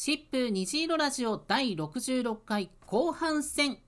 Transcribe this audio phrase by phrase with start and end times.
[0.00, 3.78] シップ虹色ラジオ第66回後半戦。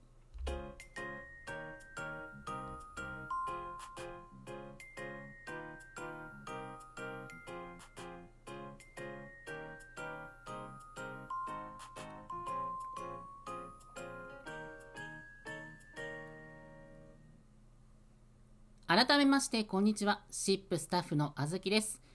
[18.85, 20.19] 改めましてこんにちは。
[20.29, 22.10] シップスタッフのあずきです。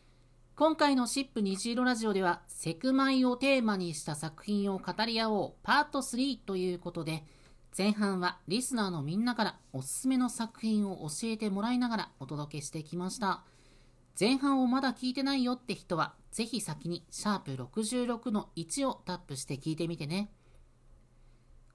[0.57, 7.25] 今回のシップ虹色ラジオでは、セクマイをテーマにした作品を語り合おうパート3ということで、
[7.77, 13.45] 前半はリスナーのみんなからおすすめの作品を教えてもらいながらお届けしてきました。
[14.19, 20.31] 前半をまだ聞いてないよって人は、ぜひ先にシャープ66の1をタップして聞いてみてね。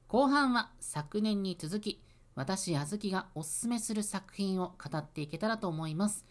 [0.08, 2.02] 後半は昨年に続き、
[2.34, 6.26] 私、あずきがおすすめする作品を語っていけたらと思います。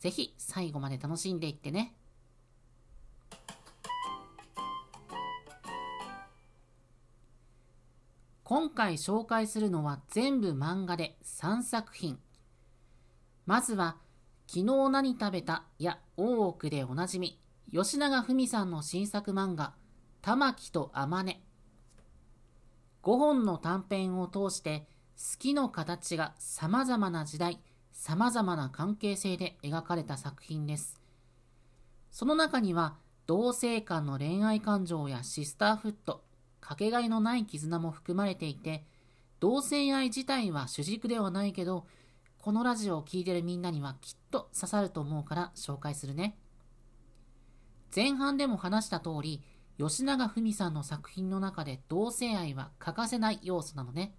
[0.00, 1.94] ぜひ最後まで楽しんでいってね。
[8.42, 12.18] 今回紹介するのは全部漫画で3作品。
[13.46, 13.98] まずは、
[14.48, 17.38] 昨日何食べたや大奥でおなじみ、
[17.70, 19.74] 吉永文さんの新作漫画、
[20.22, 21.44] 玉木とあまね。
[23.04, 27.60] 5本の短編を通して、好きの形が様々な時代、
[28.00, 30.98] 様々な関係性で描かれた作品です。
[32.10, 36.24] その中には、同性間の恋愛感情やシスターフット、
[36.62, 38.86] かけがえのない絆も含まれていて、
[39.38, 41.86] 同性愛自体は主軸ではないけど、
[42.38, 46.38] このラジオを聴いてるみんなにはきっと刺さると思うから紹介するね。
[47.94, 49.42] 前半でも話した通り、
[49.76, 54.14] 吉永文さんの作品の中で同性愛は欠かせない要素なのね。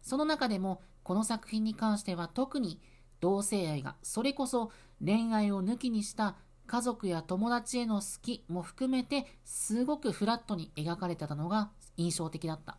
[0.00, 2.80] その中でもこの作品に関しては特に
[3.20, 6.34] 同性愛がそれこそ恋愛を抜きにした
[6.66, 12.78] 家族や友達への好きも含めてすごくフラットに描かれてたのが印象的だった。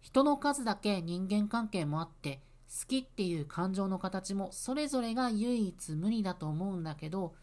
[0.00, 7.34] 人の数だけ人間関係もあって好きっていう感情の形もそれぞれが唯一無二だと思うんだけど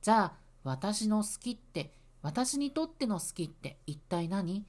[0.00, 0.32] じゃあ
[0.64, 4.64] 私の好きって私にとっての好きって一体何？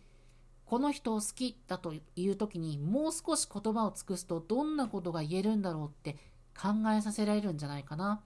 [0.69, 6.15] この人を好きだという時にもう少し言葉を尽くすとどんなことが言えるんだろうって
[6.55, 8.21] 考えさせられるんじゃないかな。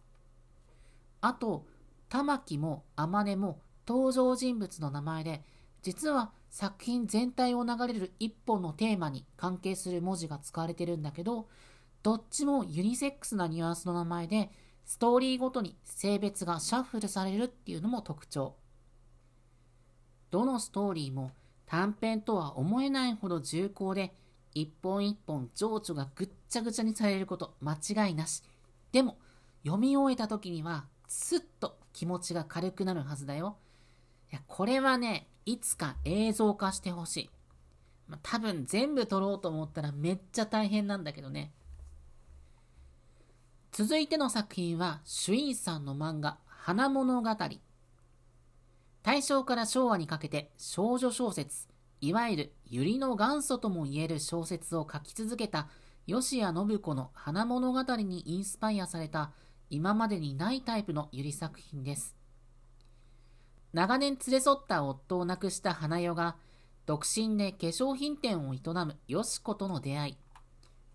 [1.22, 1.66] あと、
[2.10, 5.42] 玉木も天音も登場人物の名前で、
[5.84, 11.48] 実は作品全体を流れる一本のテーマに関係する文字が使われてるんだけど、
[12.02, 14.52] どっちもユニセックスなニュアンスの名前で、
[14.84, 18.58] ストーリーごとに性別がシャッフルされるっていうのも特徴。
[20.30, 21.32] どのストーリーも
[21.66, 24.14] 短編とは思えないほど重厚で、
[24.54, 28.44] 一本一本情緒がぐっちゃぐちゃにされること間違いなし。
[28.92, 29.18] でも、
[29.64, 33.58] 読み終えた時には、すっと気持ちが軽くなるはずだよ。
[34.32, 37.30] いや、これはね、いつか映像化してほしい。
[38.08, 41.52] まあ、多分全部撮ろうと思ったらめっちゃ大変なんだけどね。
[43.72, 47.30] 続いての作品は、シュインさんの漫画、花物語。
[49.04, 51.68] 大正から昭和にかけて少女小説、
[52.00, 55.68] いわゆる百合の元祖ともいえる小説を書き続けた
[56.08, 59.32] 吉谷信子の花物語にインスパイアされた
[59.70, 62.16] 今までにないタイプの百合作品です。
[63.74, 66.38] 長年連れ添った夫を亡くした花代が
[66.86, 70.18] 独身で化粧品店を営むよしことの出会い、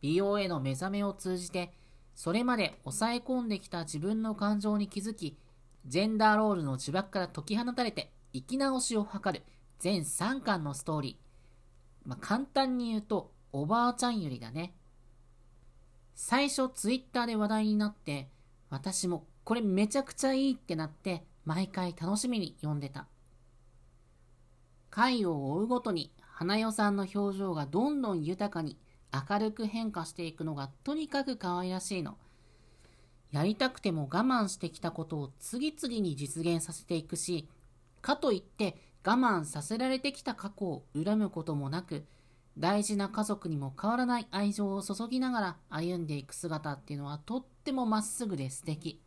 [0.01, 1.75] 美容への目覚めを通じて
[2.15, 5.37] それまで抑え込んできた自分の感情に気づき
[5.87, 9.43] ジェンダーロールの呪縛から解き放たれて生き直しを図る
[9.79, 12.09] 全3巻のストーリー。
[12.09, 14.75] まあ、簡単に言うと、おばあちゃんよりだね。
[16.15, 18.29] 最初ツイッターで話題になって、
[18.71, 23.07] 私もこれめちゃくちゃいいってなって、毎回楽しみに読んでた。
[24.91, 28.79] 回を追うごとに、花代さんの表情がどんどん豊かに
[29.13, 32.19] 明るく変化していくのがとにかく可愛らしいの。
[33.31, 37.49] やりたくても我慢してきたことを次々に実現させていくし、
[38.01, 42.05] かといって我慢させられてきた過去を恨むこともなく、
[42.57, 49.01] 大事な家族にも変わらない愛情を注ぎながら歩んでいく姿っていうのはとってもまっすぐで素敵。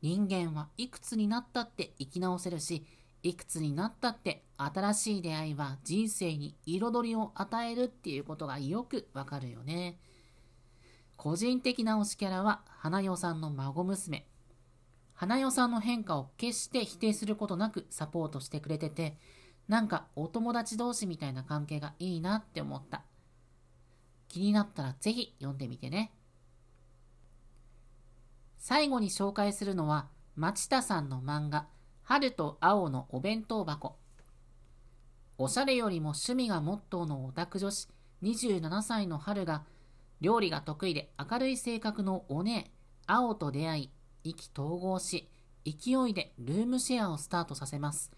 [0.00, 2.86] 人間はいくつになったって生き直せるし、
[3.22, 9.98] いくつになったって新しい出会いは人生に彩りを与えるっていうことがよくわかるよね。
[11.18, 14.24] 個人的な推しキャラは花代さんの孫娘。
[15.14, 19.18] 花代さんの変化を決して否定することなくサポートしてくれてて、
[19.66, 23.02] なんかお友達同士みたいな関係がいいなって思った。
[24.28, 26.12] 気になったらぜひ読んでみてね。
[28.56, 30.06] 最後に紹介するのは、
[30.36, 31.66] 町田さんの漫画、
[32.04, 33.96] 春と青のお弁当箱。
[35.36, 37.88] おしゃれよりも趣味がモットーのオタク女子
[38.22, 39.64] 27歳の春が
[40.20, 42.72] 料理が得意で明るい性格のお姉、
[43.06, 43.90] 青と出会い、
[44.24, 45.28] 意気投合し、
[45.64, 48.10] 勢いでルームシェアをスタートさせます。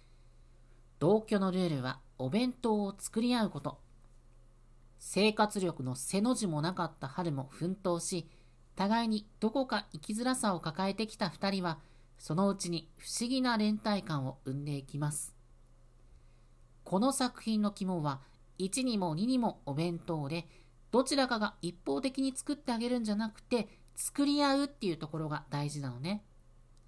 [0.98, 3.78] 同居のルールはお弁当を作り合うこと。
[4.98, 8.28] 生活力の背の字もなかった春も奮闘し、
[8.76, 11.78] 互いにどこか生きづらさを抱えてきた二人は、
[12.18, 15.34] そのうちに不思議な連帯感を生んでいきます。
[16.84, 18.20] この作品の肝は、
[18.58, 20.46] 1にも2にもお弁当で、
[20.90, 26.24] どちらかが一方的に作ってあげるんじゃなくて、作り合うっていうところが大事なのね。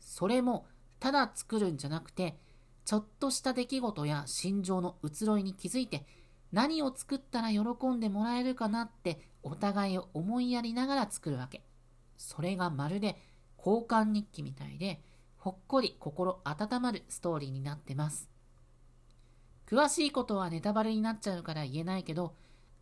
[0.00, 0.66] それも、
[0.99, 2.37] ただ作るんじゃなくて、
[2.84, 6.06] ちょっとした出来事や心情の移ろいに気づいて、
[6.52, 11.62] 何を作ったら喜んでもらえるかなってお互いを思いやりながら作るわけ。
[12.16, 13.16] それがまるで
[13.58, 15.00] 交換日記みたいで、
[15.38, 18.28] ほっこり心温まるストーリーになってます。
[19.66, 22.34] 詳しいことはネタバレになっちゃうから言えないけど、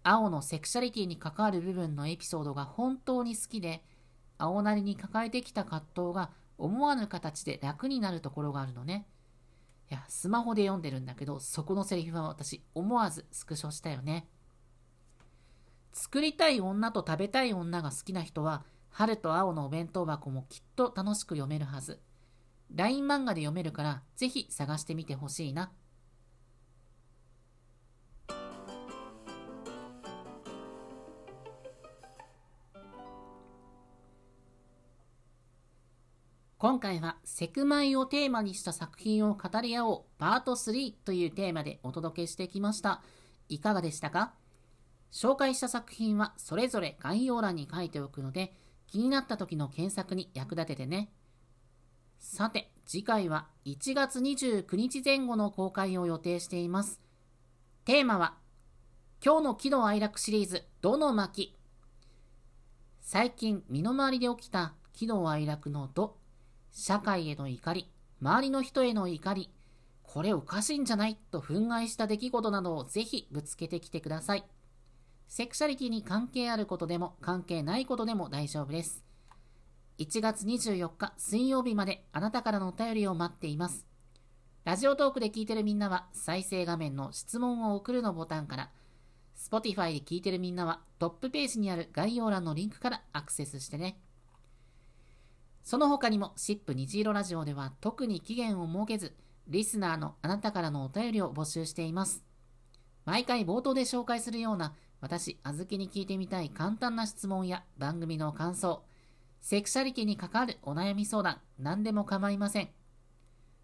[0.02, 3.82] 青のセクシャリティに関わる部分のエピソードが本当に好きで、
[4.38, 9.06] 青なりに抱えてきた葛藤が思わぬ形で楽になるところがあるのね。
[9.90, 14.28] いや、スマホで読んでるんだけど、そこのセリフは私思わずスクショしたよね。
[15.92, 22.00] 作りたい女と食べたい女が好きな人は、春と青のお弁当箱もきっと楽しく読めるはず。
[22.72, 25.72] LINE 漫画で読めるから、ぜひ探してみてほしいな。
[36.60, 43.00] 今回はセクマイをテーマにした作品を語り合おうパート3というテーマでお届けしてきました。
[43.48, 44.34] いかがでしたか？
[45.10, 48.52] 紹介した作品はそれぞれ概要欄に書いておくので
[48.86, 51.10] 気になった時の検索に役立ててね。
[52.18, 57.00] さて、次回は1月29日前後の公開を予定しています。
[57.86, 58.34] テーマは
[59.24, 61.56] 今日の喜怒哀楽シリーズどの巻
[63.00, 66.19] 最近身の回りで起きた喜怒哀楽のど
[66.72, 67.90] 社会への怒り、
[68.20, 69.50] 周りの人への怒り、
[70.02, 71.16] これおかしいんじゃない？
[71.30, 74.44] と憤慨した出来事などをぜひぶつけてきてください。
[75.28, 79.04] セクシャリティに関係あることでも関係ないことでも大丈夫です。
[79.98, 83.86] 1月24日水曜日まであなたからのお便りを待っています。
[84.64, 88.70] ラジオトークで聞いてるみんなは再生画面の質問を送るのボタンから、
[89.36, 94.00] Spotify で聞いてるみんなはトップページにある概要欄のリンクからアクセスしてね。
[95.62, 99.14] その他にも、シップ虹色ラジオでは特に期限を設けず、
[99.48, 102.24] リスナーのあなたからのお便りを募集しています。
[103.04, 108.84] 毎回冒頭で紹介するような、私、あずきに聞いてみたい簡単な質問や番組の感想、
[109.40, 112.68] セクシャリティに関わるお悩み相談、何でも構いません。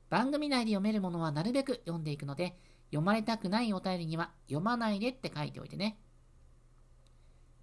[0.09, 2.59] 番組内で読めるものはなるべく読んでいくので、
[2.91, 5.99] 読まれたくないお便りには読まないでって書いておいてね。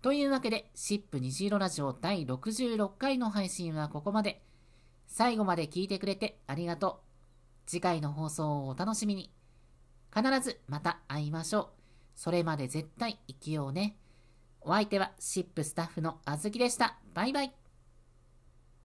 [0.04, 4.44] というわけで、シップ虹色ラジオ第66回の配信はここまで。
[5.08, 7.00] 最後まで聞いてくれてありがと
[7.66, 7.70] う。
[7.70, 9.32] 次回の放送をお楽しみに。
[10.14, 11.68] 必ずまた会いましょう。
[12.16, 13.96] それまで絶対生きようね。
[14.60, 16.98] お相手はシップスタッフのあずきでした。
[17.14, 17.63] バイバイ。